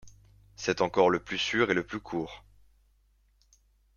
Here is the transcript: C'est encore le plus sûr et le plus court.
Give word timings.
C'est 0.55 0.81
encore 0.81 1.11
le 1.11 1.19
plus 1.19 1.37
sûr 1.37 1.69
et 1.69 1.75
le 1.75 1.85
plus 1.85 1.99
court. 1.99 2.43